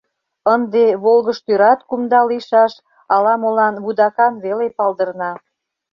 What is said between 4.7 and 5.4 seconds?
палдырна.